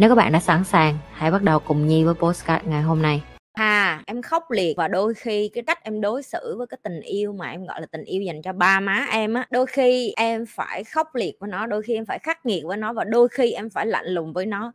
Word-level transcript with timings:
Nếu 0.00 0.08
các 0.08 0.14
bạn 0.14 0.32
đã 0.32 0.40
sẵn 0.40 0.64
sàng, 0.64 0.98
hãy 1.12 1.30
bắt 1.30 1.42
đầu 1.42 1.58
cùng 1.58 1.86
Nhi 1.86 2.04
với 2.04 2.14
postcard 2.14 2.66
ngày 2.66 2.82
hôm 2.82 3.02
nay. 3.02 3.22
Hà, 3.54 4.02
em 4.06 4.22
khóc 4.22 4.50
liệt 4.50 4.76
và 4.76 4.88
đôi 4.88 5.14
khi 5.14 5.50
cái 5.54 5.64
cách 5.66 5.84
em 5.84 6.00
đối 6.00 6.22
xử 6.22 6.54
với 6.58 6.66
cái 6.66 6.78
tình 6.82 7.00
yêu 7.00 7.32
mà 7.32 7.50
em 7.50 7.66
gọi 7.66 7.80
là 7.80 7.86
tình 7.92 8.04
yêu 8.04 8.22
dành 8.22 8.42
cho 8.42 8.52
ba 8.52 8.80
má 8.80 9.06
em 9.10 9.34
á, 9.34 9.46
đôi 9.50 9.66
khi 9.66 10.12
em 10.16 10.44
phải 10.48 10.84
khóc 10.84 11.14
liệt 11.14 11.36
với 11.40 11.50
nó, 11.50 11.66
đôi 11.66 11.82
khi 11.82 11.94
em 11.94 12.06
phải 12.06 12.18
khắc 12.18 12.46
nghiệt 12.46 12.64
với 12.66 12.76
nó 12.76 12.92
và 12.92 13.04
đôi 13.04 13.28
khi 13.28 13.52
em 13.52 13.70
phải 13.70 13.86
lạnh 13.86 14.06
lùng 14.06 14.32
với 14.32 14.46
nó. 14.46 14.72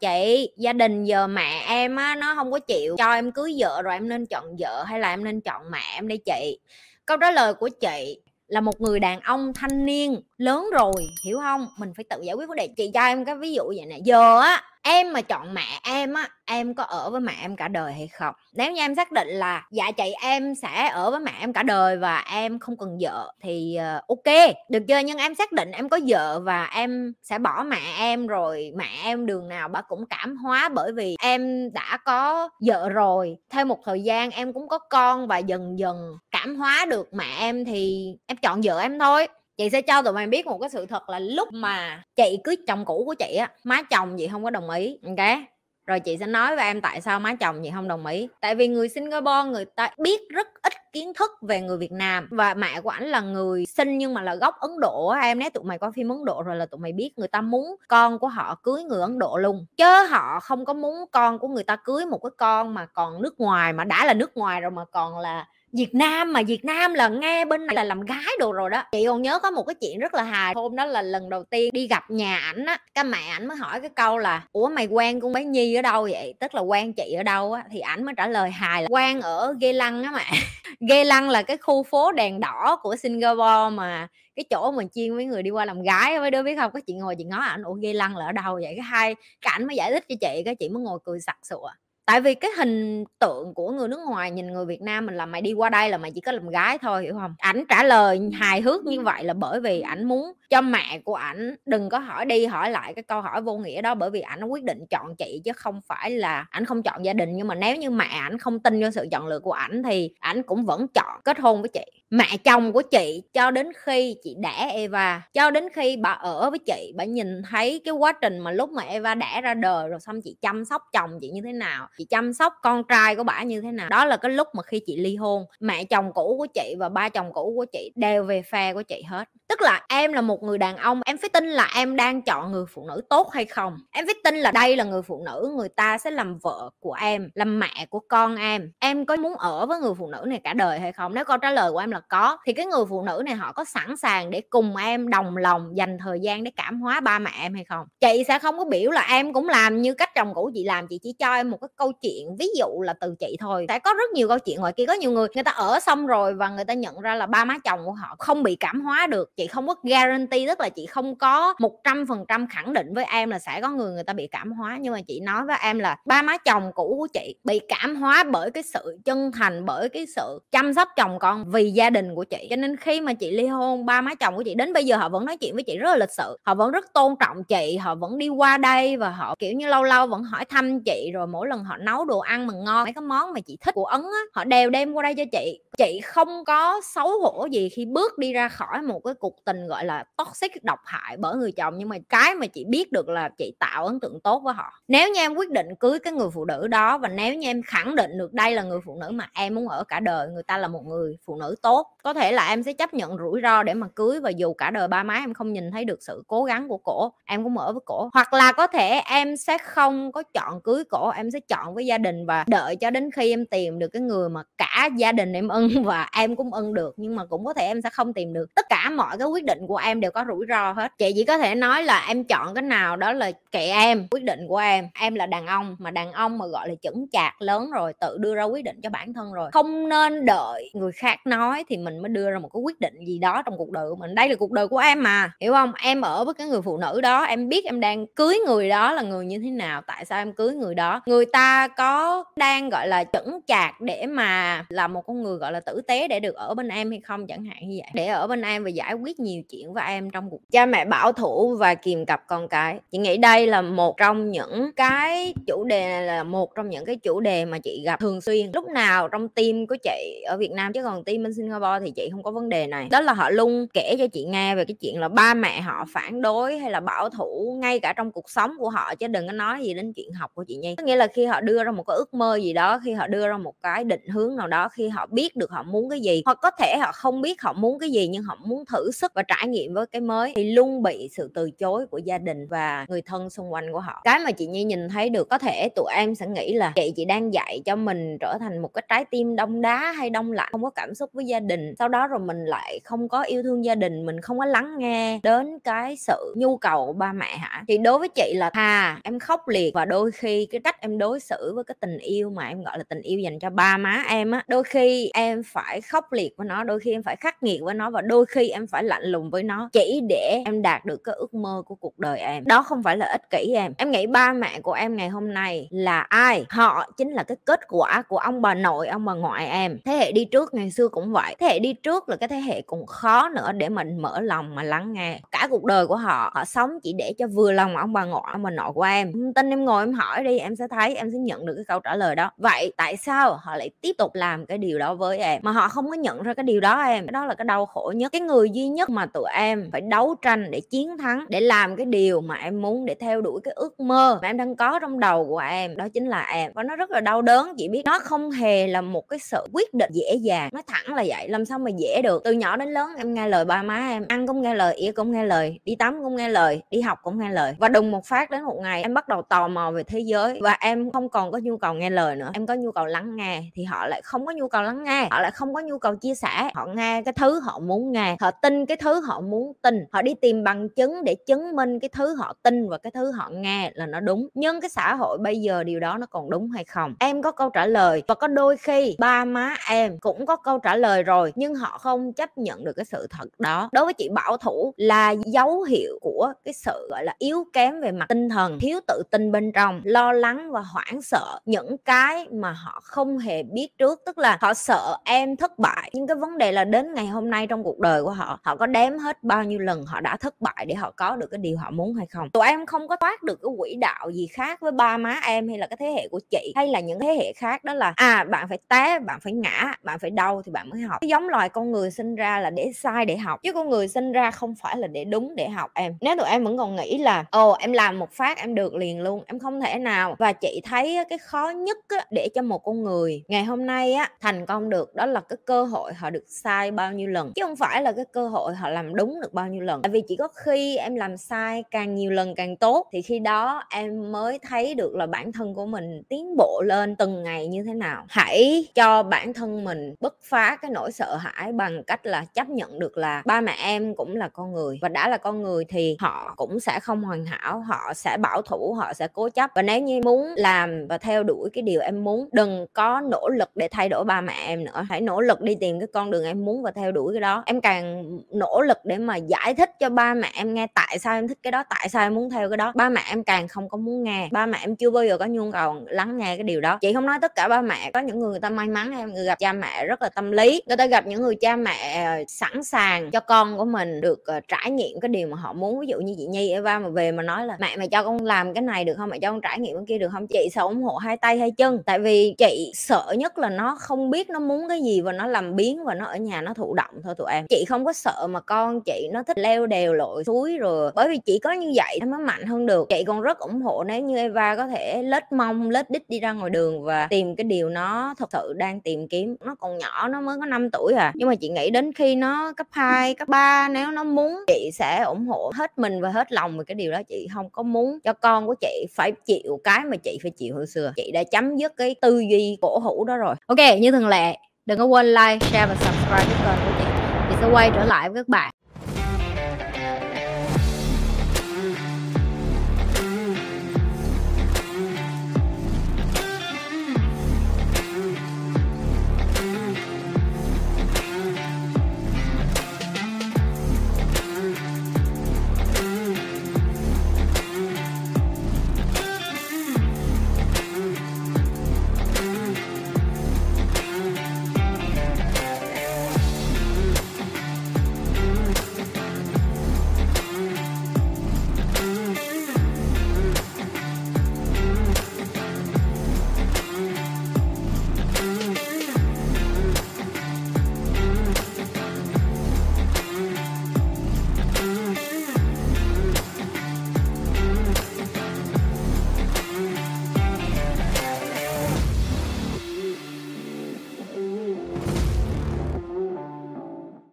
chị 0.00 0.50
gia 0.56 0.72
đình 0.72 1.04
giờ 1.04 1.26
mẹ 1.26 1.64
em 1.68 1.96
á 1.96 2.16
nó 2.18 2.34
không 2.34 2.52
có 2.52 2.58
chịu 2.58 2.96
cho 2.98 3.12
em 3.12 3.32
cưới 3.32 3.54
vợ 3.58 3.82
rồi 3.82 3.94
em 3.94 4.08
nên 4.08 4.26
chọn 4.26 4.56
vợ 4.58 4.84
hay 4.84 5.00
là 5.00 5.10
em 5.10 5.24
nên 5.24 5.40
chọn 5.40 5.70
mẹ 5.70 5.82
em 5.94 6.08
đây 6.08 6.18
chị 6.26 6.58
câu 7.06 7.16
trả 7.16 7.30
lời 7.30 7.54
của 7.54 7.68
chị 7.68 8.20
là 8.48 8.60
một 8.60 8.80
người 8.80 9.00
đàn 9.00 9.20
ông 9.20 9.52
thanh 9.54 9.86
niên 9.86 10.20
lớn 10.36 10.66
rồi, 10.72 11.08
hiểu 11.24 11.38
không? 11.38 11.66
Mình 11.78 11.92
phải 11.96 12.04
tự 12.10 12.20
giải 12.22 12.34
quyết 12.34 12.48
vấn 12.48 12.56
đề. 12.56 12.68
Chị 12.76 12.90
cho 12.94 13.00
em 13.00 13.24
cái 13.24 13.34
ví 13.36 13.52
dụ 13.52 13.62
vậy 13.76 13.86
nè. 13.86 13.98
Giờ 14.04 14.40
á 14.40 14.62
em 14.88 15.12
mà 15.12 15.20
chọn 15.22 15.54
mẹ 15.54 15.80
em 15.82 16.14
á 16.14 16.28
em 16.44 16.74
có 16.74 16.82
ở 16.82 17.10
với 17.10 17.20
mẹ 17.20 17.32
em 17.40 17.56
cả 17.56 17.68
đời 17.68 17.92
hay 17.92 18.08
không? 18.08 18.34
Nếu 18.52 18.72
như 18.72 18.80
em 18.80 18.94
xác 18.94 19.12
định 19.12 19.28
là 19.28 19.66
dạ 19.70 19.90
chị 19.90 20.12
em 20.22 20.54
sẽ 20.54 20.88
ở 20.88 21.10
với 21.10 21.20
mẹ 21.20 21.32
em 21.40 21.52
cả 21.52 21.62
đời 21.62 21.96
và 21.96 22.24
em 22.32 22.58
không 22.58 22.76
cần 22.76 22.98
vợ 23.00 23.32
thì 23.42 23.78
uh, 23.96 24.08
ok 24.08 24.34
được 24.70 24.82
chưa? 24.88 24.98
Nhưng 24.98 25.18
em 25.18 25.34
xác 25.34 25.52
định 25.52 25.70
em 25.70 25.88
có 25.88 25.98
vợ 26.06 26.40
và 26.40 26.64
em 26.64 27.12
sẽ 27.22 27.38
bỏ 27.38 27.64
mẹ 27.64 27.80
em 27.98 28.26
rồi 28.26 28.72
mẹ 28.76 28.88
em 29.04 29.26
đường 29.26 29.48
nào 29.48 29.68
bà 29.68 29.82
cũng 29.82 30.06
cảm 30.06 30.36
hóa 30.36 30.68
bởi 30.68 30.92
vì 30.92 31.16
em 31.20 31.72
đã 31.72 31.98
có 32.04 32.48
vợ 32.66 32.88
rồi. 32.88 33.36
Thêm 33.50 33.68
một 33.68 33.78
thời 33.84 34.02
gian 34.02 34.30
em 34.30 34.52
cũng 34.52 34.68
có 34.68 34.78
con 34.78 35.26
và 35.26 35.38
dần 35.38 35.78
dần 35.78 36.16
cảm 36.30 36.56
hóa 36.56 36.86
được 36.90 37.08
mẹ 37.14 37.36
em 37.38 37.64
thì 37.64 38.12
em 38.26 38.36
chọn 38.36 38.60
vợ 38.64 38.80
em 38.80 38.98
thôi 38.98 39.26
chị 39.56 39.70
sẽ 39.70 39.82
cho 39.82 40.02
tụi 40.02 40.12
mày 40.12 40.26
biết 40.26 40.46
một 40.46 40.58
cái 40.58 40.70
sự 40.70 40.86
thật 40.86 41.08
là 41.10 41.18
lúc 41.18 41.48
mà 41.52 42.02
chị 42.16 42.38
cưới 42.44 42.56
chồng 42.66 42.84
cũ 42.84 43.02
của 43.06 43.14
chị 43.14 43.36
á, 43.36 43.50
má 43.64 43.82
chồng 43.82 44.16
chị 44.18 44.28
không 44.28 44.44
có 44.44 44.50
đồng 44.50 44.70
ý, 44.70 44.98
ok? 45.06 45.38
Rồi 45.86 46.00
chị 46.00 46.16
sẽ 46.18 46.26
nói 46.26 46.56
với 46.56 46.64
em 46.64 46.80
tại 46.80 47.00
sao 47.00 47.20
má 47.20 47.34
chồng 47.34 47.60
chị 47.62 47.70
không 47.74 47.88
đồng 47.88 48.06
ý. 48.06 48.28
Tại 48.40 48.54
vì 48.54 48.68
người 48.68 48.88
singapore, 48.88 49.50
người 49.50 49.64
ta 49.64 49.90
biết 49.98 50.20
rất 50.28 50.48
ít 50.62 50.72
kiến 50.92 51.14
thức 51.14 51.30
về 51.42 51.60
người 51.60 51.78
việt 51.78 51.92
nam 51.92 52.28
và 52.30 52.54
mẹ 52.54 52.80
của 52.80 52.88
ảnh 52.88 53.04
là 53.04 53.20
người 53.20 53.66
sinh 53.66 53.98
nhưng 53.98 54.14
mà 54.14 54.22
là 54.22 54.34
gốc 54.34 54.54
ấn 54.60 54.70
độ 54.80 55.06
á. 55.06 55.20
Em 55.20 55.38
nếu 55.38 55.50
tụi 55.50 55.64
mày 55.64 55.78
coi 55.78 55.92
phim 55.92 56.08
ấn 56.08 56.24
độ 56.24 56.42
rồi 56.42 56.56
là 56.56 56.66
tụi 56.66 56.78
mày 56.80 56.92
biết 56.92 57.12
người 57.16 57.28
ta 57.28 57.40
muốn 57.40 57.76
con 57.88 58.18
của 58.18 58.28
họ 58.28 58.54
cưới 58.62 58.82
người 58.82 59.00
ấn 59.00 59.18
độ 59.18 59.36
luôn. 59.36 59.66
Chứ 59.76 60.06
họ 60.10 60.40
không 60.40 60.64
có 60.64 60.72
muốn 60.74 60.94
con 61.12 61.38
của 61.38 61.48
người 61.48 61.64
ta 61.64 61.76
cưới 61.76 62.06
một 62.06 62.18
cái 62.22 62.30
con 62.38 62.74
mà 62.74 62.86
còn 62.86 63.22
nước 63.22 63.40
ngoài, 63.40 63.72
mà 63.72 63.84
đã 63.84 64.04
là 64.04 64.14
nước 64.14 64.36
ngoài 64.36 64.60
rồi 64.60 64.70
mà 64.70 64.84
còn 64.84 65.18
là 65.18 65.46
Việt 65.76 65.94
Nam 65.94 66.32
mà 66.32 66.42
Việt 66.42 66.64
Nam 66.64 66.94
là 66.94 67.08
nghe 67.08 67.44
bên 67.44 67.66
này 67.66 67.76
là 67.76 67.84
làm 67.84 68.00
gái 68.00 68.36
đồ 68.38 68.52
rồi 68.52 68.70
đó. 68.70 68.82
Chị 68.92 69.04
còn 69.06 69.22
nhớ 69.22 69.38
có 69.38 69.50
một 69.50 69.62
cái 69.62 69.74
chuyện 69.74 69.98
rất 69.98 70.14
là 70.14 70.22
hài. 70.22 70.54
Hôm 70.54 70.76
đó 70.76 70.84
là 70.84 71.02
lần 71.02 71.28
đầu 71.28 71.44
tiên 71.44 71.70
đi 71.72 71.88
gặp 71.88 72.10
nhà 72.10 72.38
ảnh 72.38 72.66
á, 72.66 72.78
cái 72.94 73.04
mẹ 73.04 73.18
ảnh 73.30 73.46
mới 73.48 73.56
hỏi 73.56 73.80
cái 73.80 73.90
câu 73.90 74.18
là, 74.18 74.42
ủa 74.52 74.68
mày 74.68 74.86
quen 74.86 75.20
con 75.20 75.32
bé 75.32 75.44
Nhi 75.44 75.74
ở 75.74 75.82
đâu 75.82 76.02
vậy? 76.02 76.34
Tức 76.40 76.54
là 76.54 76.60
quen 76.60 76.92
chị 76.92 77.12
ở 77.12 77.22
đâu 77.22 77.52
á, 77.52 77.64
thì 77.70 77.80
ảnh 77.80 78.04
mới 78.04 78.14
trả 78.16 78.26
lời 78.26 78.50
hài 78.50 78.82
là, 78.82 78.88
quen 78.90 79.20
ở 79.20 79.54
Ghê 79.60 79.72
Lăng 79.72 80.02
á 80.02 80.10
mẹ. 80.10 80.24
Ghê 80.88 81.04
Lăng 81.04 81.28
là 81.28 81.42
cái 81.42 81.56
khu 81.56 81.82
phố 81.82 82.12
đèn 82.12 82.40
đỏ 82.40 82.78
của 82.82 82.96
Singapore 82.96 83.70
mà 83.72 84.08
cái 84.36 84.44
chỗ 84.50 84.70
mà 84.70 84.82
chiên 84.92 85.16
với 85.16 85.24
người 85.24 85.42
đi 85.42 85.50
qua 85.50 85.64
làm 85.64 85.82
gái 85.82 86.18
với 86.18 86.30
đứa 86.30 86.42
biết 86.42 86.56
không? 86.56 86.72
Có 86.72 86.80
chị 86.86 86.92
ngồi 86.92 87.14
chị 87.18 87.24
ngó 87.24 87.40
ảnh, 87.40 87.62
ủa 87.62 87.74
Ghê 87.74 87.92
Lăng 87.92 88.16
là 88.16 88.26
ở 88.26 88.32
đâu 88.32 88.54
vậy? 88.54 88.72
Cái 88.76 88.84
hai, 88.84 89.14
cái 89.40 89.52
ảnh 89.52 89.66
mới 89.66 89.76
giải 89.76 89.90
thích 89.92 90.04
cho 90.08 90.14
chị, 90.20 90.42
cái 90.44 90.54
chị 90.54 90.68
mới 90.68 90.82
ngồi 90.82 90.98
cười 91.04 91.20
sặc 91.20 91.36
sụa 91.42 91.70
tại 92.06 92.20
vì 92.20 92.34
cái 92.34 92.50
hình 92.58 93.04
tượng 93.18 93.54
của 93.54 93.70
người 93.70 93.88
nước 93.88 94.00
ngoài 94.08 94.30
nhìn 94.30 94.52
người 94.52 94.66
Việt 94.66 94.82
Nam 94.82 95.06
mình 95.06 95.14
là 95.16 95.26
mày 95.26 95.42
đi 95.42 95.52
qua 95.52 95.70
đây 95.70 95.90
là 95.90 95.98
mày 95.98 96.12
chỉ 96.14 96.20
có 96.20 96.32
làm 96.32 96.48
gái 96.48 96.78
thôi 96.78 97.02
hiểu 97.02 97.14
không? 97.20 97.34
Ảnh 97.38 97.64
trả 97.68 97.82
lời 97.82 98.20
hài 98.34 98.60
hước 98.60 98.84
như 98.84 99.00
vậy 99.00 99.24
là 99.24 99.34
bởi 99.34 99.60
vì 99.60 99.80
ảnh 99.80 100.04
muốn 100.04 100.32
cho 100.50 100.60
mẹ 100.60 100.98
của 101.04 101.14
ảnh 101.14 101.56
đừng 101.66 101.88
có 101.88 101.98
hỏi 101.98 102.24
đi 102.24 102.46
hỏi 102.46 102.70
lại 102.70 102.94
cái 102.94 103.02
câu 103.02 103.20
hỏi 103.22 103.42
vô 103.42 103.58
nghĩa 103.58 103.82
đó 103.82 103.94
bởi 103.94 104.10
vì 104.10 104.20
ảnh 104.20 104.44
quyết 104.44 104.64
định 104.64 104.86
chọn 104.90 105.16
chị 105.16 105.40
chứ 105.44 105.52
không 105.52 105.80
phải 105.86 106.10
là 106.10 106.46
ảnh 106.50 106.64
không 106.64 106.82
chọn 106.82 107.04
gia 107.04 107.12
đình. 107.12 107.30
Nhưng 107.36 107.48
mà 107.48 107.54
nếu 107.54 107.76
như 107.76 107.90
mẹ 107.90 108.04
ảnh 108.04 108.38
không 108.38 108.60
tin 108.60 108.80
vô 108.82 108.90
sự 108.90 109.06
chọn 109.12 109.26
lựa 109.26 109.38
của 109.38 109.52
ảnh 109.52 109.82
thì 109.82 110.10
ảnh 110.20 110.42
cũng 110.42 110.64
vẫn 110.64 110.86
chọn 110.94 111.20
kết 111.24 111.38
hôn 111.38 111.62
với 111.62 111.68
chị 111.68 111.84
mẹ 112.10 112.36
chồng 112.44 112.72
của 112.72 112.82
chị 112.82 113.22
cho 113.32 113.50
đến 113.50 113.68
khi 113.76 114.16
chị 114.24 114.34
đẻ 114.38 114.70
Eva, 114.72 115.22
cho 115.32 115.50
đến 115.50 115.68
khi 115.74 115.96
bà 115.96 116.10
ở 116.10 116.50
với 116.50 116.58
chị, 116.58 116.92
bà 116.96 117.04
nhìn 117.04 117.42
thấy 117.50 117.80
cái 117.84 117.92
quá 117.94 118.12
trình 118.12 118.38
mà 118.38 118.50
lúc 118.50 118.70
mà 118.70 118.82
Eva 118.82 119.14
đẻ 119.14 119.40
ra 119.42 119.54
đời 119.54 119.88
rồi 119.88 120.00
xong 120.00 120.20
chị 120.24 120.36
chăm 120.42 120.64
sóc 120.64 120.82
chồng 120.92 121.10
chị 121.20 121.30
như 121.30 121.40
thế 121.44 121.52
nào, 121.52 121.88
chị 121.98 122.04
chăm 122.10 122.32
sóc 122.32 122.52
con 122.62 122.82
trai 122.88 123.16
của 123.16 123.24
bà 123.24 123.42
như 123.42 123.60
thế 123.60 123.70
nào, 123.70 123.88
đó 123.88 124.04
là 124.04 124.16
cái 124.16 124.30
lúc 124.30 124.48
mà 124.54 124.62
khi 124.62 124.80
chị 124.86 124.96
ly 124.96 125.16
hôn. 125.16 125.44
Mẹ 125.60 125.84
chồng 125.84 126.12
cũ 126.12 126.34
của 126.38 126.46
chị 126.54 126.74
và 126.78 126.88
ba 126.88 127.08
chồng 127.08 127.32
cũ 127.32 127.52
của 127.56 127.64
chị 127.72 127.92
đều 127.94 128.24
về 128.24 128.42
phe 128.42 128.74
của 128.74 128.82
chị 128.82 129.02
hết. 129.08 129.28
Tức 129.48 129.60
là 129.60 129.84
em 129.88 130.12
là 130.12 130.20
một 130.20 130.42
người 130.42 130.58
đàn 130.58 130.76
ông, 130.76 131.00
em 131.06 131.16
phải 131.18 131.28
tin 131.28 131.44
là 131.44 131.70
em 131.74 131.96
đang 131.96 132.22
chọn 132.22 132.52
người 132.52 132.64
phụ 132.74 132.86
nữ 132.88 133.02
tốt 133.10 133.30
hay 133.32 133.44
không? 133.44 133.78
Em 133.92 134.06
phải 134.06 134.14
tin 134.24 134.34
là 134.36 134.50
đây 134.50 134.76
là 134.76 134.84
người 134.84 135.02
phụ 135.02 135.22
nữ, 135.26 135.54
người 135.56 135.68
ta 135.68 135.98
sẽ 135.98 136.10
làm 136.10 136.38
vợ 136.38 136.70
của 136.80 136.92
em, 137.00 137.30
làm 137.34 137.60
mẹ 137.60 137.86
của 137.90 138.00
con 138.08 138.36
em. 138.36 138.72
Em 138.78 139.06
có 139.06 139.16
muốn 139.16 139.34
ở 139.36 139.66
với 139.66 139.80
người 139.80 139.94
phụ 139.98 140.06
nữ 140.06 140.24
này 140.26 140.40
cả 140.44 140.54
đời 140.54 140.80
hay 140.80 140.92
không? 140.92 141.14
Nếu 141.14 141.24
câu 141.24 141.36
trả 141.38 141.50
lời 141.50 141.72
của 141.72 141.78
em 141.78 141.90
là 141.90 141.95
có. 142.08 142.38
Thì 142.46 142.52
cái 142.52 142.66
người 142.66 142.84
phụ 142.88 143.02
nữ 143.02 143.22
này 143.24 143.34
họ 143.34 143.52
có 143.52 143.64
sẵn 143.64 143.96
sàng 143.96 144.30
để 144.30 144.40
cùng 144.50 144.76
em 144.76 145.08
đồng 145.08 145.36
lòng 145.36 145.76
dành 145.76 145.98
thời 145.98 146.20
gian 146.20 146.44
để 146.44 146.50
cảm 146.56 146.80
hóa 146.80 147.00
ba 147.00 147.18
mẹ 147.18 147.30
em 147.40 147.54
hay 147.54 147.64
không? 147.64 147.86
Chị 148.00 148.24
sẽ 148.28 148.38
không 148.38 148.58
có 148.58 148.64
biểu 148.64 148.90
là 148.90 149.06
em 149.10 149.32
cũng 149.32 149.48
làm 149.48 149.82
như 149.82 149.94
cách 149.94 150.14
chồng 150.14 150.34
cũ 150.34 150.50
chị 150.54 150.64
làm, 150.64 150.86
chị 150.88 150.98
chỉ 151.02 151.14
cho 151.18 151.34
em 151.34 151.50
một 151.50 151.58
cái 151.60 151.68
câu 151.76 151.92
chuyện, 152.02 152.36
ví 152.38 152.48
dụ 152.58 152.82
là 152.82 152.92
từ 153.00 153.14
chị 153.18 153.36
thôi. 153.40 153.66
Sẽ 153.68 153.78
có 153.78 153.94
rất 153.94 154.10
nhiều 154.14 154.28
câu 154.28 154.38
chuyện, 154.38 154.60
ngoài 154.60 154.72
kia 154.72 154.86
có 154.86 154.92
nhiều 154.92 155.10
người 155.10 155.28
người 155.34 155.44
ta 155.44 155.50
ở 155.50 155.80
xong 155.80 156.06
rồi 156.06 156.34
và 156.34 156.48
người 156.48 156.64
ta 156.64 156.74
nhận 156.74 157.00
ra 157.00 157.14
là 157.14 157.26
ba 157.26 157.44
má 157.44 157.58
chồng 157.64 157.80
của 157.84 157.92
họ 157.92 158.16
không 158.18 158.42
bị 158.42 158.56
cảm 158.60 158.80
hóa 158.80 159.06
được. 159.06 159.30
Chị 159.36 159.46
không 159.46 159.66
có 159.66 159.74
guarantee, 159.82 160.46
tức 160.48 160.60
là 160.60 160.68
chị 160.68 160.86
không 160.86 161.18
có 161.18 161.54
một 161.58 161.72
trăm 161.84 162.06
phần 162.06 162.24
trăm 162.28 162.46
khẳng 162.48 162.72
định 162.72 162.94
với 162.94 163.04
em 163.04 163.30
là 163.30 163.38
sẽ 163.38 163.60
có 163.60 163.70
người 163.70 163.92
người 163.92 164.04
ta 164.04 164.12
bị 164.12 164.26
cảm 164.30 164.52
hóa. 164.52 164.78
Nhưng 164.80 164.92
mà 164.92 165.00
chị 165.06 165.20
nói 165.20 165.44
với 165.46 165.56
em 165.62 165.78
là 165.78 165.96
ba 166.06 166.22
má 166.22 166.38
chồng 166.38 166.70
cũ 166.74 166.96
của 166.98 167.06
chị 167.12 167.36
bị 167.44 167.60
cảm 167.68 167.96
hóa 167.96 168.24
bởi 168.24 168.50
cái 168.50 168.62
sự 168.62 168.98
chân 169.04 169.32
thành, 169.32 169.66
bởi 169.66 169.88
cái 169.88 170.06
sự 170.16 170.40
chăm 170.52 170.74
sóc 170.74 170.88
chồng 170.96 171.18
con. 171.18 171.50
Vì 171.50 171.70
gia 171.70 171.85
gia 171.86 171.90
đình 171.90 172.14
của 172.14 172.24
chị. 172.24 172.46
Cho 172.50 172.56
nên 172.56 172.76
khi 172.76 173.00
mà 173.00 173.12
chị 173.12 173.30
ly 173.30 173.46
hôn, 173.46 173.86
ba 173.86 174.00
má 174.00 174.14
chồng 174.14 174.36
của 174.36 174.42
chị 174.42 174.54
đến 174.54 174.72
bây 174.72 174.84
giờ 174.84 174.96
họ 174.96 175.08
vẫn 175.08 175.24
nói 175.26 175.36
chuyện 175.36 175.54
với 175.54 175.62
chị 175.62 175.78
rất 175.78 175.90
là 175.90 175.96
lịch 175.96 176.10
sự. 176.10 176.38
Họ 176.42 176.54
vẫn 176.54 176.70
rất 176.70 176.92
tôn 176.92 177.14
trọng 177.20 177.44
chị, 177.44 177.76
họ 177.76 177.94
vẫn 177.94 178.18
đi 178.18 178.28
qua 178.28 178.58
đây 178.58 178.96
và 178.96 179.10
họ, 179.10 179.34
kiểu 179.38 179.52
như, 179.52 179.68
lâu 179.68 179.82
lâu 179.82 180.06
vẫn 180.06 180.22
hỏi 180.22 180.44
thăm 180.44 180.80
chị, 180.80 181.10
rồi 181.14 181.26
mỗi 181.26 181.48
lần 181.48 181.64
họ 181.64 181.76
nấu 181.76 182.04
đồ 182.04 182.18
ăn 182.18 182.46
mà 182.46 182.54
ngon, 182.54 182.84
mấy 182.84 182.92
cái 182.92 183.02
món 183.02 183.32
mà 183.32 183.40
chị 183.40 183.56
thích 183.60 183.74
của 183.74 183.84
ấn 183.84 184.00
á, 184.02 184.20
họ 184.32 184.44
đều 184.44 184.70
đem 184.70 184.92
qua 184.92 185.02
đây 185.02 185.14
cho 185.14 185.24
chị 185.32 185.60
chị 185.76 186.00
không 186.04 186.44
có 186.44 186.80
xấu 186.84 187.20
hổ 187.20 187.46
gì 187.50 187.68
khi 187.68 187.84
bước 187.84 188.18
đi 188.18 188.32
ra 188.32 188.48
khỏi 188.48 188.82
một 188.82 189.00
cái 189.04 189.14
cuộc 189.14 189.44
tình, 189.44 189.66
gọi 189.66 189.84
là, 189.84 190.04
toxic 190.16 190.64
độc 190.64 190.78
hại 190.84 191.16
bởi 191.16 191.36
người 191.36 191.52
chồng, 191.52 191.74
nhưng 191.78 191.88
mà 191.88 191.96
cái 192.08 192.34
mà 192.34 192.46
chị 192.46 192.64
biết 192.64 192.92
được 192.92 193.08
là 193.08 193.28
chị 193.38 193.54
tạo 193.58 193.86
ấn 193.86 194.00
tượng 194.00 194.20
tốt 194.20 194.42
với 194.44 194.54
họ. 194.54 194.72
Nếu 194.88 195.12
như 195.12 195.20
em 195.20 195.34
quyết 195.34 195.50
định 195.50 195.66
cưới 195.80 195.98
cái 195.98 196.12
người 196.12 196.28
phụ 196.34 196.44
nữ 196.44 196.66
đó 196.66 196.98
và 196.98 197.08
nếu 197.08 197.34
như 197.34 197.48
em 197.48 197.62
khẳng 197.62 197.96
định 197.96 198.18
được 198.18 198.32
đây 198.32 198.54
là 198.54 198.62
người 198.62 198.80
phụ 198.84 198.96
nữ 199.00 199.10
mà 199.10 199.30
em 199.34 199.54
muốn 199.54 199.68
ở 199.68 199.84
cả 199.84 200.00
đời, 200.00 200.28
người 200.28 200.42
ta 200.42 200.58
là 200.58 200.68
một 200.68 200.86
người 200.86 201.16
phụ 201.26 201.36
nữ 201.36 201.54
tốt, 201.62 201.86
có 202.02 202.14
thể 202.14 202.32
là 202.32 202.48
em 202.48 202.62
sẽ 202.62 202.72
chấp 202.72 202.94
nhận 202.94 203.18
rủi 203.18 203.40
ro 203.42 203.62
để 203.62 203.74
mà 203.74 203.88
cưới 203.94 204.20
và 204.20 204.30
dù 204.30 204.54
cả 204.54 204.70
đời 204.70 204.88
ba 204.88 205.02
má 205.02 205.14
em 205.14 205.34
không 205.34 205.52
nhìn 205.52 205.70
thấy 205.70 205.84
được 205.84 206.02
sự 206.02 206.22
cố 206.26 206.44
gắng 206.44 206.68
của 206.68 206.78
cổ, 206.78 207.12
em 207.24 207.44
cũng 207.44 207.58
ở 207.58 207.72
với 207.72 207.82
cổ. 207.84 208.10
Hoặc 208.14 208.32
là 208.32 208.52
có 208.52 208.66
thể 208.66 209.00
em 209.10 209.36
sẽ 209.36 209.58
không 209.58 210.12
có 210.12 210.22
chọn 210.22 210.60
cưới 210.60 210.84
cổ, 210.84 211.10
em 211.10 211.30
sẽ 211.30 211.40
chọn 211.40 211.74
với 211.74 211.86
gia 211.86 211.98
đình 211.98 212.26
và 212.26 212.44
đợi 212.46 212.76
cho 212.76 212.90
đến 212.90 213.10
khi 213.10 213.32
em 213.32 213.46
tìm 213.46 213.78
được 213.78 213.88
cái 213.88 214.02
người 214.02 214.28
mà 214.28 214.42
cả 214.58 214.88
gia 214.96 215.12
đình 215.12 215.32
em 215.32 215.48
ưng 215.48 215.65
ưng 215.74 215.84
và 215.84 216.08
em 216.12 216.36
cũng 216.36 216.54
ưng 216.54 216.74
được, 216.74 216.94
nhưng 216.96 217.16
mà 217.16 217.24
cũng 217.24 217.44
có 217.44 217.52
thể 217.52 217.66
em 217.66 217.82
sẽ 217.82 217.90
không 217.90 218.12
tìm 218.12 218.32
được. 218.32 218.54
Tất 218.54 218.66
cả 218.68 218.90
mọi 218.90 219.18
cái 219.18 219.28
quyết 219.28 219.44
định 219.44 219.66
của 219.66 219.76
em 219.76 220.00
đều 220.00 220.10
có 220.10 220.24
rủi 220.28 220.46
ro 220.48 220.72
hết. 220.72 220.92
Chị 220.98 221.12
chỉ 221.14 221.24
có 221.24 221.38
thể 221.38 221.54
nói 221.54 221.82
là 221.82 222.04
em 222.08 222.24
chọn 222.24 222.54
cái 222.54 222.62
nào 222.62 222.96
đó 222.96 223.12
là 223.12 223.32
kệ 223.52 223.66
em, 223.66 224.08
quyết 224.10 224.24
định 224.24 224.40
của 224.48 224.56
em. 224.56 224.88
Em 225.00 225.14
là 225.14 225.26
đàn 225.26 225.46
ông, 225.46 225.76
mà 225.78 225.90
đàn 225.90 226.12
ông 226.12 226.38
mà 226.38 226.46
gọi 226.46 226.68
là 226.68 226.74
chững 226.82 227.06
chạc 227.12 227.42
lớn 227.42 227.70
rồi, 227.70 227.92
tự 228.00 228.18
đưa 228.18 228.34
ra 228.34 228.44
quyết 228.44 228.64
định 228.64 228.80
cho 228.82 228.90
bản 228.90 229.12
thân 229.12 229.32
rồi. 229.32 229.50
Không 229.52 229.88
nên 229.88 230.24
đợi 230.24 230.70
người 230.74 230.92
khác 230.92 231.26
nói 231.26 231.64
thì 231.68 231.76
mình 231.76 231.98
mới 231.98 232.08
đưa 232.08 232.30
ra 232.30 232.38
một 232.38 232.48
cái 232.52 232.60
quyết 232.60 232.80
định 232.80 232.94
gì 233.06 233.18
đó 233.18 233.42
trong 233.42 233.58
cuộc 233.58 233.70
đời 233.70 233.90
của 233.90 233.96
mình. 233.96 234.14
Đây 234.14 234.28
là 234.28 234.34
cuộc 234.38 234.52
đời 234.52 234.68
của 234.68 234.78
em 234.78 235.02
mà, 235.02 235.32
hiểu 235.40 235.52
không? 235.52 235.72
Em 235.82 236.00
ở 236.00 236.24
với 236.24 236.34
cái 236.34 236.46
người 236.46 236.62
phụ 236.62 236.78
nữ 236.78 237.00
đó, 237.00 237.24
em 237.24 237.48
biết 237.48 237.64
em 237.64 237.80
đang 237.80 238.06
cưới 238.06 238.38
người 238.46 238.68
đó 238.68 238.92
là 238.92 239.02
người 239.02 239.26
như 239.26 239.38
thế 239.38 239.50
nào, 239.50 239.82
tại 239.86 240.04
sao 240.04 240.18
em 240.18 240.32
cưới 240.32 240.54
người 240.54 240.74
đó. 240.74 241.02
Người 241.06 241.26
ta 241.26 241.68
có 241.68 242.24
đang 242.36 242.68
gọi 242.68 242.88
là 242.88 243.04
chững 243.04 243.40
chạc 243.46 243.80
để 243.80 244.06
mà 244.06 244.64
là 244.68 244.88
một 244.88 245.02
con 245.06 245.22
người 245.22 245.36
gọi 245.36 245.52
là 245.52 245.55
là 245.56 245.60
tử 245.60 245.80
tế 245.88 246.08
để 246.08 246.20
được 246.20 246.34
ở 246.34 246.54
bên 246.54 246.68
em 246.68 246.90
hay 246.90 247.00
không 247.00 247.26
chẳng 247.26 247.44
hạn 247.44 247.68
như 247.68 247.78
vậy. 247.82 247.90
Để 247.94 248.06
ở 248.06 248.26
bên 248.26 248.42
em 248.42 248.64
và 248.64 248.70
giải 248.70 248.94
quyết 248.94 249.20
nhiều 249.20 249.42
chuyện 249.50 249.72
với 249.72 249.84
em 249.88 250.10
trong 250.10 250.30
cuộc 250.30 250.40
cha 250.52 250.66
mẹ 250.66 250.84
bảo 250.84 251.12
thủ 251.12 251.56
và 251.56 251.74
kiềm 251.74 252.06
cặp 252.06 252.22
con 252.28 252.48
cái. 252.48 252.78
Chị 252.92 252.98
nghĩ 252.98 253.16
đây 253.16 253.46
là 253.46 253.62
một 253.62 253.96
trong 253.96 254.30
những 254.30 254.70
cái 254.76 255.34
chủ 255.46 255.64
đề 255.64 255.80
này 255.80 256.02
là 256.02 256.22
một 256.22 256.54
trong 256.54 256.70
những 256.70 256.84
cái 256.84 256.96
chủ 256.96 257.20
đề 257.20 257.44
mà 257.44 257.58
chị 257.58 257.82
gặp 257.84 258.00
thường 258.00 258.20
xuyên. 258.20 258.50
Lúc 258.54 258.68
nào 258.68 259.08
trong 259.08 259.28
team 259.28 259.66
của 259.66 259.76
chị 259.82 260.22
ở 260.28 260.36
Việt 260.36 260.50
Nam, 260.50 260.72
chứ 260.72 260.82
còn 260.84 261.04
team 261.04 261.22
bên 261.22 261.34
Singapore 261.34 261.80
thì 261.84 261.90
chị 261.90 262.08
không 262.12 262.22
có 262.22 262.30
vấn 262.30 262.48
đề 262.48 262.66
này. 262.66 262.88
Đó 262.90 263.00
là 263.00 263.12
họ 263.12 263.30
luôn 263.30 263.66
kể 263.74 263.96
cho 263.98 264.06
chị 264.06 264.24
nghe 264.24 264.54
về 264.54 264.64
cái 264.64 264.74
chuyện 264.80 265.00
là 265.00 265.08
ba 265.08 265.34
mẹ 265.34 265.60
họ 265.60 265.84
phản 265.92 266.22
đối 266.22 266.58
hay 266.58 266.70
là 266.70 266.80
bảo 266.80 267.08
thủ 267.08 267.58
ngay 267.60 267.80
cả 267.80 267.92
trong 267.96 268.12
cuộc 268.12 268.30
sống 268.30 268.52
của 268.58 268.70
họ, 268.70 268.94
chứ 268.94 269.06
đừng 269.06 269.26
có 269.26 269.32
nói 269.32 269.62
gì 269.62 269.74
đến 269.74 269.92
chuyện 269.92 270.12
học 270.12 270.30
của 270.34 270.44
chị 270.44 270.56
Nhi. 270.56 270.74
Có 270.74 270.84
nghĩa 270.84 270.96
là 270.96 271.06
khi 271.06 271.24
họ 271.24 271.40
đưa 271.40 271.64
ra 271.64 271.70
một 271.70 271.82
cái 271.86 271.96
ước 271.96 272.14
mơ 272.14 272.36
gì 272.36 272.52
đó, 272.52 272.80
khi 272.84 272.92
họ 272.92 273.06
đưa 273.06 273.28
ra 273.28 273.38
một 273.38 273.54
cái 273.62 273.84
định 273.84 274.08
hướng 274.08 274.36
nào 274.36 274.46
đó, 274.46 274.68
khi 274.68 274.88
họ 274.88 275.06
biết 275.06 275.36
được 275.36 275.45
họ 275.50 275.62
muốn 275.62 275.90
cái 275.90 276.00
gì. 276.00 276.22
Hoặc 276.24 276.38
có 276.42 276.50
thể 276.50 276.76
họ 276.80 276.92
không 276.92 277.20
biết 277.20 277.42
họ 277.42 277.52
muốn 277.52 277.78
cái 277.78 277.90
gì, 277.90 278.08
nhưng 278.08 278.22
họ 278.22 278.38
muốn 278.44 278.64
thử 278.72 278.90
sức 278.90 279.12
và 279.14 279.22
trải 279.22 279.48
nghiệm 279.48 279.74
với 279.74 279.86
cái 279.86 280.00
mới. 280.00 280.32
Thì 280.36 280.52
luôn 280.52 280.82
bị 280.82 281.08
sự 281.12 281.30
từ 281.34 281.50
chối 281.50 281.86
của 281.86 281.98
gia 281.98 282.18
đình 282.18 282.46
và 282.46 282.86
người 282.88 283.02
thân 283.02 283.30
xung 283.30 283.52
quanh 283.52 283.72
của 283.72 283.80
họ. 283.80 284.00
Cái 284.04 284.18
mà 284.24 284.30
chị 284.32 284.46
Nhi 284.46 284.64
nhìn 284.64 284.88
thấy 284.88 285.10
được, 285.10 285.28
có 285.28 285.38
thể 285.38 285.68
tụi 285.76 285.92
em 285.94 286.14
sẽ 286.14 286.26
nghĩ 286.26 286.52
là 286.52 286.72
chị 286.76 286.92
chị 286.96 287.04
đang 287.04 287.34
dạy 287.34 287.60
cho 287.64 287.76
mình 287.76 288.18
trở 288.20 288.38
thành 288.40 288.58
một 288.58 288.74
cái 288.74 288.84
trái 288.88 289.04
tim 289.04 289.36
đông 289.36 289.60
đá 289.60 289.92
hay 289.92 290.10
đông 290.10 290.32
lạnh, 290.32 290.48
không 290.52 290.62
có 290.62 290.70
cảm 290.70 290.94
xúc 290.94 291.10
với 291.12 291.24
gia 291.24 291.40
đình. 291.40 291.74
Sau 291.78 291.88
đó 291.88 292.06
rồi 292.06 292.18
mình 292.18 292.44
lại 292.44 292.80
không 292.84 293.08
có 293.08 293.22
yêu 293.22 293.42
thương 293.42 293.64
gia 293.64 293.74
đình, 293.74 294.06
mình 294.06 294.20
không 294.20 294.38
có 294.38 294.44
lắng 294.44 294.78
nghe 294.78 295.20
đến 295.22 295.58
cái 295.64 295.96
sự 295.96 296.34
nhu 296.36 296.56
cầu 296.56 296.86
của 296.86 296.92
ba 296.92 297.12
mẹ 297.12 297.36
hả? 297.36 297.64
Thì 297.68 297.78
đối 297.78 297.98
với 297.98 298.08
chị 298.08 298.34
là 298.36 298.50
thà 298.50 299.00
em 299.04 299.18
khóc 299.18 299.48
liệt 299.48 299.74
và 299.74 299.84
đôi 299.84 300.10
khi 300.10 300.46
cái 300.46 300.60
cách 300.60 300.80
em 300.80 300.98
đối 300.98 301.20
xử 301.20 301.52
với 301.54 301.64
cái 301.64 301.74
tình 301.80 301.98
yêu 301.98 302.30
mà 302.30 302.48
em 302.48 302.62
gọi 302.62 302.78
là 302.78 302.84
tình 302.88 303.00
yêu 303.00 303.18
dành 303.20 303.38
cho 303.38 303.50
ba 303.50 303.76
má 303.76 304.04
em 304.08 304.30
á, 304.30 304.44
đôi 304.48 304.64
khi 304.64 305.10
em 305.14 305.35
em 305.36 305.42
phải 305.42 305.80
khóc 305.80 306.12
liệt 306.12 306.34
với 306.36 306.46
nó, 306.46 306.64
đôi 306.64 306.80
khi 306.80 306.92
em 306.92 307.02
phải 307.02 307.16
khắc 307.16 307.42
nghiệt 307.42 307.60
với 307.62 307.74
nó 307.74 307.90
và 307.90 308.00
đôi 308.00 308.26
khi 308.26 308.48
em 308.48 308.66
phải 308.66 308.84
lạnh 308.84 309.02
lùng 309.04 309.30
với 309.30 309.42
nó 309.42 309.68
chỉ 309.72 310.00
để 310.08 310.42
em 310.46 310.62
đạt 310.62 310.84
được 310.84 311.00
cái 311.04 311.14
ước 311.18 311.34
mơ 311.34 311.62
của 311.66 311.74
cuộc 311.74 311.98
đời 311.98 312.18
em. 312.18 312.44
Đó 312.44 312.62
không 312.62 312.82
phải 312.82 312.96
là 312.96 313.06
ích 313.06 313.30
kỷ 313.30 313.52
em. 313.54 313.72
Em 313.78 313.90
nghĩ 313.90 314.06
ba 314.06 314.32
mẹ 314.32 314.60
của 314.60 314.72
em 314.72 314.96
ngày 314.96 315.08
hôm 315.08 315.34
nay 315.34 315.68
là 315.70 316.00
ai? 316.00 316.44
Họ 316.50 316.90
chính 316.96 317.10
là 317.10 317.22
cái 317.22 317.36
kết 317.44 317.60
quả 317.68 318.02
của 318.02 318.18
ông 318.18 318.42
bà 318.42 318.54
nội, 318.54 318.88
ông 318.88 319.04
bà 319.04 319.14
ngoại 319.14 319.46
em. 319.46 319.78
Thế 319.84 319.92
hệ 319.92 320.12
đi 320.12 320.24
trước 320.24 320.54
ngày 320.54 320.70
xưa 320.70 320.88
cũng 320.88 321.12
vậy. 321.12 321.34
Thế 321.38 321.46
hệ 321.46 321.58
đi 321.58 321.72
trước 321.72 322.08
là 322.08 322.16
cái 322.16 322.28
thế 322.28 322.36
hệ 322.36 322.62
cũng 322.62 322.86
khó 322.86 323.28
nữa 323.28 323.52
để 323.52 323.68
mình 323.68 323.98
mở 324.02 324.20
lòng 324.20 324.54
mà 324.54 324.62
lắng 324.62 324.92
nghe. 324.92 325.20
Cả 325.30 325.48
cuộc 325.50 325.64
đời 325.64 325.86
của 325.86 325.96
họ 325.96 326.30
họ 326.34 326.44
sống 326.44 326.70
chỉ 326.82 326.92
để 326.92 327.12
cho 327.18 327.26
vừa 327.26 327.52
lòng 327.52 327.76
ông 327.76 327.92
bà 327.92 328.04
ngoại, 328.04 328.24
ông 328.32 328.42
bà 328.42 328.50
nội 328.50 328.72
của 328.72 328.82
em. 328.82 329.12
Không 329.12 329.34
tin 329.34 329.50
em 329.50 329.64
ngồi 329.64 329.82
em 329.82 329.92
hỏi 329.92 330.24
đi, 330.24 330.38
em 330.38 330.56
sẽ 330.56 330.68
thấy, 330.70 330.94
em 330.94 331.10
sẽ 331.12 331.18
nhận 331.18 331.46
được 331.46 331.54
cái 331.56 331.64
câu 331.68 331.80
trả 331.80 331.96
lời 331.96 332.14
đó. 332.14 332.30
Vậy 332.36 332.72
tại 332.76 332.96
sao 332.96 333.36
họ 333.42 333.56
lại 333.56 333.70
tiếp 333.80 333.92
tục 333.98 334.14
làm 334.14 334.46
cái 334.46 334.58
điều 334.58 334.78
đó 334.78 334.94
với 334.94 335.15
em. 335.18 335.40
Mà 335.44 335.52
họ 335.52 335.68
không 335.68 335.88
có 335.90 335.94
nhận 335.94 336.22
ra 336.22 336.34
cái 336.34 336.44
điều 336.44 336.60
đó 336.60 336.82
em. 336.82 337.06
Cái 337.06 337.12
đó 337.12 337.24
là 337.26 337.34
cái 337.34 337.44
đau 337.44 337.66
khổ 337.66 337.92
nhất, 337.96 338.12
cái 338.12 338.20
người 338.20 338.50
duy 338.50 338.68
nhất 338.68 338.90
mà 338.90 339.06
tụi 339.06 339.24
em 339.34 339.68
phải 339.72 339.80
đấu 339.80 340.14
tranh 340.22 340.50
để 340.50 340.60
chiến 340.60 340.98
thắng, 340.98 341.24
để 341.28 341.40
làm 341.40 341.76
cái 341.76 341.86
điều 341.86 342.20
mà 342.20 342.34
em 342.34 342.62
muốn 342.62 342.86
để 342.86 342.94
theo 342.94 343.20
đuổi 343.20 343.40
cái 343.44 343.54
ước 343.56 343.80
mơ 343.80 344.18
mà 344.22 344.28
em 344.28 344.36
đang 344.36 344.56
có 344.56 344.78
trong 344.78 345.00
đầu 345.00 345.24
của 345.24 345.38
em. 345.38 345.76
Đó 345.76 345.88
chính 345.94 346.06
là 346.06 346.26
em. 346.32 346.52
Và 346.54 346.62
nó 346.62 346.76
rất 346.76 346.90
là 346.90 347.00
đau 347.00 347.22
đớn, 347.22 347.54
chị 347.56 347.68
biết. 347.68 347.82
Nó 347.84 347.98
không 347.98 348.30
hề 348.30 348.66
là 348.66 348.80
một 348.80 349.08
cái 349.08 349.18
sự 349.18 349.46
quyết 349.52 349.74
định 349.74 349.90
dễ 349.94 350.14
dàng. 350.14 350.50
Nói 350.52 350.62
thẳng 350.66 350.94
là 350.94 351.04
vậy, 351.06 351.28
làm 351.28 351.44
sao 351.44 351.58
mà 351.58 351.70
dễ 351.78 352.02
được. 352.02 352.24
Từ 352.24 352.32
nhỏ 352.32 352.56
đến 352.56 352.68
lớn 352.68 352.90
em 352.98 353.14
nghe 353.14 353.28
lời 353.28 353.44
ba 353.44 353.62
má 353.62 353.76
em. 353.76 354.04
Ăn 354.08 354.26
cũng 354.26 354.42
nghe 354.42 354.54
lời 354.54 354.74
ỉa 354.74 354.92
cũng 354.92 355.12
nghe 355.12 355.24
lời, 355.24 355.60
đi 355.64 355.74
tắm 355.74 356.00
cũng 356.02 356.16
nghe 356.16 356.28
lời, 356.28 356.62
đi 356.70 356.80
học 356.80 356.98
cũng 357.02 357.18
nghe 357.18 357.30
lời. 357.30 357.54
Và 357.58 357.68
đùng 357.68 357.90
một 357.90 358.06
phát 358.06 358.30
đến 358.30 358.42
một 358.42 358.58
ngày, 358.62 358.82
em 358.82 358.94
bắt 358.94 359.08
đầu 359.08 359.22
tò 359.22 359.48
mò 359.48 359.70
về 359.70 359.82
thế 359.82 359.98
giới. 360.00 360.38
Và 360.42 360.56
em 360.60 360.90
không 360.90 361.08
còn 361.08 361.32
có 361.32 361.38
nhu 361.38 361.56
cầu 361.56 361.74
nghe 361.74 361.90
lời 361.90 362.16
nữa. 362.16 362.30
Em 362.34 362.46
có 362.46 362.54
nhu 362.54 362.72
cầu 362.72 362.86
lắng 362.86 363.16
nghe 363.16 363.42
thì 363.54 363.64
họ 363.64 363.86
lại 363.86 364.00
không 364.04 364.26
có 364.26 364.32
nhu 364.32 364.48
cầu 364.48 364.62
lắng 364.62 364.84
nghe 364.84 365.05
họ 365.10 365.20
lại 365.20 365.30
không 365.30 365.54
có 365.54 365.60
nhu 365.60 365.78
cầu 365.78 365.96
chia 365.96 366.14
sẻ. 366.14 366.50
Họ 366.54 366.66
nghe 366.66 367.02
cái 367.02 367.12
thứ 367.12 367.40
họ 367.40 367.58
muốn 367.58 367.92
nghe. 367.92 368.16
Họ 368.20 368.30
tin 368.30 368.66
cái 368.66 368.76
thứ 368.76 369.00
họ 369.00 369.20
muốn 369.20 369.52
tin. 369.62 369.84
Họ 369.92 370.02
đi 370.02 370.14
tìm 370.14 370.44
bằng 370.44 370.68
chứng 370.68 371.04
để 371.04 371.14
chứng 371.26 371.56
minh 371.56 371.80
cái 371.80 371.88
thứ 371.88 372.14
họ 372.14 372.34
tin 372.42 372.68
và 372.68 372.78
cái 372.78 372.90
thứ 372.90 373.12
họ 373.12 373.28
nghe 373.32 373.70
là 373.74 373.86
nó 373.86 374.00
đúng. 374.00 374.28
Nhưng 374.34 374.60
cái 374.60 374.70
xã 374.70 374.94
hội 374.94 375.18
bây 375.18 375.40
giờ 375.40 375.64
điều 375.64 375.80
đó 375.80 375.98
nó 375.98 376.06
còn 376.06 376.30
đúng 376.30 376.50
hay 376.50 376.64
không? 376.64 376.94
Em 376.98 377.22
có 377.22 377.32
câu 377.32 377.50
trả 377.50 377.66
lời. 377.66 378.02
Và 378.08 378.14
có 378.14 378.26
đôi 378.26 378.56
khi 378.56 378.96
ba 378.98 379.24
má 379.24 379.54
em 379.68 379.98
cũng 379.98 380.26
có 380.26 380.36
câu 380.36 380.58
trả 380.58 380.76
lời 380.76 381.02
rồi, 381.02 381.32
nhưng 381.36 381.54
họ 381.54 381.78
không 381.78 382.12
chấp 382.12 382.38
nhận 382.38 382.64
được 382.64 382.72
cái 382.76 382.84
sự 382.84 383.06
thật 383.10 383.28
đó. 383.38 383.68
Đối 383.72 383.84
với 383.84 383.94
chị 383.94 384.08
bảo 384.08 384.36
thủ 384.36 384.74
là 384.76 385.14
dấu 385.24 385.62
hiệu 385.62 385.98
của 386.00 386.32
cái 386.44 386.54
sự, 386.54 386.88
gọi 386.90 387.04
là, 387.04 387.14
yếu 387.18 387.44
kém 387.52 387.80
về 387.80 387.92
mặt 387.92 388.06
tinh 388.08 388.28
thần, 388.28 388.58
thiếu 388.60 388.80
tự 388.86 389.02
tin 389.10 389.32
bên 389.32 389.52
trong, 389.52 389.80
lo 389.84 390.12
lắng 390.12 390.52
và 390.52 390.60
hoảng 390.60 391.02
sợ 391.02 391.38
những 391.44 391.76
cái 391.78 392.26
mà 392.32 392.52
họ 392.52 392.80
không 392.82 393.18
hề 393.18 393.42
biết 393.42 393.68
trước. 393.78 394.02
Tức 394.06 394.18
là 394.18 394.38
họ 394.40 394.54
sợ 394.54 394.95
em 395.04 395.36
thất 395.36 395.58
bại. 395.58 395.90
Nhưng 395.92 396.06
cái 396.06 396.16
vấn 396.16 396.38
đề 396.38 396.52
là 396.52 396.64
đến 396.64 396.94
ngày 396.94 397.06
hôm 397.06 397.30
nay 397.30 397.46
trong 397.46 397.64
cuộc 397.64 397.78
đời 397.78 398.02
của 398.02 398.10
họ 398.10 398.38
họ 398.42 398.56
có 398.56 398.66
đếm 398.66 398.98
hết 398.98 399.22
bao 399.24 399.44
nhiêu 399.44 399.58
lần 399.58 399.84
họ 399.86 400.00
đã 400.00 400.16
thất 400.16 400.40
bại 400.40 400.64
để 400.68 400.74
họ 400.74 400.92
có 400.96 401.16
được 401.16 401.26
cái 401.30 401.38
điều 401.38 401.58
họ 401.58 401.70
muốn 401.70 401.94
hay 401.94 402.06
không? 402.10 402.30
Tụi 402.30 402.46
em 402.46 402.66
không 402.66 402.88
có 402.88 402.96
thoát 402.96 403.22
được 403.22 403.38
cái 403.42 403.50
quỹ 403.58 403.74
đạo 403.80 404.10
gì 404.10 404.26
khác 404.26 404.60
với 404.60 404.72
ba 404.72 404.96
má 404.96 405.20
em 405.26 405.48
hay 405.48 405.58
là 405.58 405.66
cái 405.66 405.76
thế 405.80 405.86
hệ 405.86 406.08
của 406.08 406.20
chị. 406.30 406.52
Hay 406.56 406.68
là 406.68 406.80
những 406.80 407.00
thế 407.00 407.14
hệ 407.14 407.32
khác 407.32 407.64
đó 407.64 407.74
là 407.74 407.92
à 407.96 408.24
bạn 408.30 408.48
phải 408.48 408.58
té, 408.68 408.98
bạn 408.98 409.20
phải 409.20 409.32
ngã, 409.32 409.72
bạn 409.82 409.98
phải 409.98 410.10
đau 410.10 410.42
thì 410.46 410.52
bạn 410.52 410.70
mới 410.70 410.80
học. 410.80 410.98
Cái 411.00 411.08
giống 411.08 411.28
loài 411.28 411.48
con 411.48 411.72
người 411.72 411.90
sinh 411.90 412.14
ra 412.14 412.40
là 412.40 412.50
để 412.50 412.70
sai 412.74 413.04
để 413.04 413.16
học, 413.16 413.40
chứ 413.42 413.52
con 413.52 413.68
người 413.70 413.88
sinh 413.88 414.12
ra 414.12 414.30
không 414.30 414.54
phải 414.62 414.76
là 414.76 414.86
để 414.86 415.04
đúng 415.04 415.36
để 415.36 415.48
học 415.48 415.70
em. 415.74 415.94
Nếu 416.00 416.16
tụi 416.16 416.28
em 416.28 416.44
vẫn 416.44 416.58
còn 416.58 416.76
nghĩ 416.76 416.98
là, 416.98 417.24
ồ, 417.30 417.52
em 417.52 417.72
làm 417.72 417.98
một 417.98 418.12
phát 418.12 418.38
em 418.38 418.54
được 418.54 418.74
liền 418.74 419.00
luôn, 419.00 419.22
em 419.26 419.38
không 419.38 419.60
thể 419.60 419.78
nào. 419.78 420.14
Và 420.18 420.32
chị 420.32 420.60
thấy 420.64 420.98
cái 421.08 421.18
khó 421.18 421.50
nhất 421.50 421.78
để 422.10 422.28
cho 422.34 422.42
một 422.42 422.58
con 422.58 422.82
người 422.82 423.22
ngày 423.28 423.44
hôm 423.44 423.66
nay 423.66 423.92
á, 423.92 424.10
thành 424.20 424.46
công 424.46 424.70
được 424.70 424.85
đó 424.94 425.06
là 425.06 425.20
cái 425.20 425.36
cơ 425.44 425.64
hội 425.64 425.92
họ 425.92 426.10
được 426.10 426.24
sai 426.26 426.70
bao 426.70 426.92
nhiêu 426.92 427.08
lần, 427.08 427.32
chứ 427.34 427.42
không 427.42 427.56
phải 427.56 427.82
là 427.82 427.92
cái 427.92 428.04
cơ 428.12 428.28
hội 428.28 428.54
họ 428.54 428.68
làm 428.68 428.94
đúng 428.94 429.20
được 429.20 429.34
bao 429.34 429.48
nhiêu 429.48 429.62
lần. 429.62 429.82
Tại 429.82 429.90
vì 429.90 430.02
chỉ 430.08 430.16
có 430.16 430.28
khi 430.28 430.76
em 430.76 430.94
làm 430.94 431.16
sai 431.16 431.64
càng 431.70 431.94
nhiều 431.94 432.10
lần 432.10 432.34
càng 432.34 432.56
tốt, 432.56 432.86
thì 432.92 433.02
khi 433.02 433.18
đó 433.18 433.62
em 433.70 434.12
mới 434.12 434.38
thấy 434.48 434.74
được 434.74 434.94
là 434.94 435.06
bản 435.06 435.32
thân 435.32 435.54
của 435.54 435.66
mình 435.66 436.02
tiến 436.08 436.36
bộ 436.36 436.62
lên 436.64 436.96
từng 436.96 437.22
ngày 437.22 437.46
như 437.46 437.62
thế 437.62 437.74
nào. 437.74 438.04
Hãy 438.08 438.66
cho 438.74 439.02
bản 439.02 439.32
thân 439.32 439.64
mình 439.64 439.94
bứt 440.00 440.18
phá 440.22 440.56
cái 440.62 440.70
nỗi 440.70 440.92
sợ 440.92 441.16
hãi 441.16 441.52
bằng 441.52 441.84
cách 441.84 442.06
là 442.06 442.24
chấp 442.34 442.48
nhận 442.48 442.78
được 442.78 442.98
là 442.98 443.22
ba 443.26 443.40
mẹ 443.40 443.54
em 443.62 443.94
cũng 443.94 444.16
là 444.16 444.28
con 444.28 444.52
người, 444.52 444.78
và 444.82 444.88
đã 444.88 445.08
là 445.08 445.16
con 445.16 445.42
người 445.42 445.64
thì 445.64 445.96
họ 446.00 446.34
cũng 446.36 446.60
sẽ 446.60 446.80
không 446.80 447.02
hoàn 447.02 447.24
hảo, 447.24 447.60
họ 447.60 447.94
sẽ 447.94 448.16
bảo 448.16 448.42
thủ, 448.42 448.74
họ 448.74 448.92
sẽ 448.94 449.08
cố 449.12 449.28
chấp. 449.28 449.50
Và 449.54 449.62
nếu 449.62 449.80
như 449.80 450.00
muốn 450.04 450.26
làm 450.36 450.86
và 450.86 450.98
theo 450.98 451.22
đuổi 451.22 451.50
cái 451.52 451.62
điều 451.62 451.80
em 451.80 452.04
muốn, 452.04 452.28
đừng 452.32 452.66
có 452.72 453.00
nỗ 453.10 453.28
lực 453.28 453.50
để 453.54 453.68
thay 453.68 453.88
đổi 453.88 454.04
ba 454.04 454.20
mẹ 454.20 454.34
em 454.46 454.64
nữa. 454.64 454.75
Ờ, 454.76 454.82
hãy 454.88 455.00
nỗ 455.00 455.20
lực 455.20 455.40
đi 455.40 455.54
tìm 455.54 455.80
cái 455.80 455.86
con 455.92 456.10
đường 456.10 456.24
em 456.24 456.44
muốn 456.44 456.62
và 456.62 456.70
theo 456.70 456.92
đuổi 456.92 457.14
cái 457.14 457.20
đó. 457.20 457.42
Em 457.46 457.60
càng 457.60 458.04
nỗ 458.30 458.60
lực 458.60 458.78
để 458.84 458.98
mà 458.98 459.16
giải 459.16 459.54
thích 459.54 459.70
cho 459.80 459.88
ba 459.90 460.14
mẹ 460.14 460.28
em 460.34 460.54
nghe 460.54 460.66
tại 460.74 460.98
sao 460.98 461.14
em 461.14 461.28
thích 461.28 461.38
cái 461.42 461.50
đó, 461.50 461.64
tại 461.70 461.88
sao 461.88 462.02
em 462.06 462.14
muốn 462.14 462.30
theo 462.30 462.48
cái 462.50 462.56
đó. 462.56 462.72
Ba 462.74 462.88
mẹ 462.88 463.00
em 463.08 463.24
càng 463.24 463.48
không 463.48 463.68
có 463.68 463.78
muốn 463.78 464.02
nghe. 464.04 464.28
Ba 464.32 464.46
mẹ 464.46 464.58
em 464.60 464.76
chưa 464.76 464.90
bao 464.90 465.04
giờ 465.04 465.18
có 465.18 465.26
nhu 465.26 465.50
cầu 465.50 465.76
lắng 465.86 466.18
nghe 466.18 466.36
cái 466.36 466.44
điều 466.44 466.60
đó. 466.60 466.78
Chị 466.80 466.92
không 466.92 467.06
nói 467.06 467.18
tất 467.22 467.34
cả 467.34 467.48
ba 467.48 467.60
mẹ, 467.62 467.90
có 467.90 468.00
những 468.00 468.18
người 468.20 468.30
người 468.30 468.40
ta 468.40 468.50
may 468.50 468.68
mắn 468.68 468.92
em 468.98 469.14
người 469.14 469.24
gặp 469.24 469.38
cha 469.38 469.52
mẹ 469.52 469.86
rất 469.86 470.02
là 470.02 470.08
tâm 470.08 470.30
lý. 470.32 470.62
Người 470.66 470.76
ta 470.76 470.86
gặp 470.86 471.06
những 471.06 471.22
người 471.22 471.34
cha 471.40 471.56
mẹ 471.56 472.04
ờ, 472.04 472.24
sẵn 472.28 472.64
sàng 472.64 473.10
cho 473.10 473.20
con 473.20 473.58
của 473.58 473.64
mình 473.64 474.00
được 474.00 474.26
ờ, 474.26 474.40
trải 474.48 474.70
nghiệm 474.70 475.00
cái 475.00 475.08
điều 475.08 475.28
mà 475.28 475.36
họ 475.36 475.52
muốn. 475.52 475.80
Ví 475.80 475.86
dụ 475.86 475.98
như 475.98 476.14
chị 476.18 476.26
Nhi, 476.26 476.50
Eva 476.52 476.78
mà 476.78 476.88
về 476.88 477.12
mà 477.12 477.22
nói 477.22 477.46
là 477.46 477.56
mẹ 477.60 477.76
mày 477.76 477.88
cho 477.88 478.02
con 478.02 478.24
làm 478.24 478.54
cái 478.54 478.62
này 478.62 478.84
được 478.84 478.94
không? 478.96 479.08
Mẹ 479.08 479.18
cho 479.18 479.30
con 479.30 479.40
trải 479.40 479.60
nghiệm 479.60 479.76
cái 479.76 479.84
kia 479.88 479.98
được 479.98 480.08
không? 480.12 480.26
Chị 480.26 480.48
sẽ 480.52 480.60
ủng 480.60 480.82
hộ 480.82 480.96
hai 480.96 481.16
tay 481.16 481.38
hai 481.38 481.50
chân. 481.50 481.82
Tại 481.86 481.98
vì 481.98 482.34
chị 482.38 482.72
sợ 482.74 483.14
nhất 483.18 483.38
là 483.38 483.50
nó 483.50 483.76
không 483.80 484.10
biết 484.10 484.30
nó 484.30 484.38
muốn 484.40 484.65
cái 484.68 484.82
gì 484.82 485.00
và 485.00 485.12
nó 485.12 485.26
làm 485.26 485.56
biến 485.56 485.84
và 485.84 485.94
nó 485.94 486.06
ở 486.06 486.16
nhà 486.16 486.42
nó 486.42 486.54
thụ 486.54 486.74
động 486.74 486.94
thôi 487.04 487.14
tụi 487.18 487.32
em. 487.32 487.46
Chị 487.48 487.64
không 487.68 487.84
có 487.84 487.92
sợ 487.92 488.26
mà 488.30 488.40
con 488.40 488.80
chị 488.80 489.08
nó 489.12 489.22
thích 489.22 489.38
leo 489.38 489.66
đèo 489.66 489.94
lội 489.94 490.24
suối 490.24 490.56
rồi 490.56 490.92
bởi 490.94 491.08
vì 491.08 491.18
chị 491.18 491.38
có 491.38 491.52
như 491.52 491.72
vậy 491.76 491.98
nó 492.00 492.06
mới 492.06 492.26
mạnh 492.26 492.46
hơn 492.46 492.66
được. 492.66 492.88
Chị 492.88 493.04
còn 493.04 493.20
rất 493.20 493.38
ủng 493.38 493.60
hộ 493.62 493.84
nếu 493.84 494.00
như 494.00 494.16
Eva 494.16 494.56
có 494.56 494.66
thể 494.66 495.02
lết 495.02 495.32
mông 495.32 495.70
lết 495.70 495.90
đít 495.90 496.02
đi 496.08 496.20
ra 496.20 496.32
ngoài 496.32 496.50
đường 496.50 496.82
và 496.82 497.06
tìm 497.10 497.36
cái 497.36 497.44
điều 497.44 497.68
nó 497.68 498.14
thật 498.18 498.28
sự 498.32 498.52
đang 498.56 498.80
tìm 498.80 499.08
kiếm. 499.08 499.36
Nó 499.44 499.54
còn 499.54 499.78
nhỏ 499.78 500.08
nó 500.08 500.20
mới 500.20 500.36
có 500.40 500.46
5 500.46 500.70
tuổi 500.70 500.92
à. 500.92 501.12
Nhưng 501.14 501.28
mà 501.28 501.34
chị 501.34 501.48
nghĩ 501.48 501.70
đến 501.70 501.92
khi 501.92 502.14
nó 502.14 502.52
cấp 502.56 502.66
2, 502.70 503.14
cấp 503.14 503.28
3 503.28 503.68
nếu 503.68 503.90
nó 503.90 504.04
muốn 504.04 504.44
chị 504.46 504.70
sẽ 504.72 505.02
ủng 505.06 505.26
hộ 505.26 505.52
hết 505.54 505.78
mình 505.78 506.00
và 506.00 506.08
hết 506.08 506.32
lòng 506.32 506.58
về 506.58 506.64
cái 506.66 506.74
điều 506.74 506.92
đó. 506.92 507.02
Chị 507.08 507.28
không 507.34 507.50
có 507.50 507.62
muốn 507.62 507.98
cho 508.04 508.12
con 508.12 508.46
của 508.46 508.54
chị 508.60 508.86
phải 508.94 509.12
chịu 509.12 509.60
cái 509.64 509.80
mà 509.84 509.96
chị 509.96 510.18
phải 510.22 510.30
chịu 510.30 510.54
hồi 510.54 510.66
xưa. 510.66 510.92
Chị 510.96 511.10
đã 511.12 511.24
chấm 511.24 511.56
dứt 511.56 511.72
cái 511.76 511.94
tư 512.00 512.18
duy 512.18 512.58
cổ 512.60 512.78
hủ 512.78 513.04
đó 513.04 513.16
rồi. 513.16 513.34
Ok 513.46 513.58
như 513.80 513.90
thường 513.90 514.08
lệ 514.08 514.36
đừng 514.66 514.78
có 514.78 514.84
quên 514.84 515.06
like, 515.06 515.38
share 515.40 515.66
và 515.66 515.74
subscribe 515.74 516.24
cái 516.24 516.36
kênh 516.44 516.64
của 516.64 516.72
chị. 516.78 516.84
Chị 517.30 517.36
sẽ 517.40 517.48
quay 517.52 517.70
trở 517.74 517.84
lại 517.84 518.10
với 518.10 518.22
các 518.22 518.28
bạn. 518.28 518.50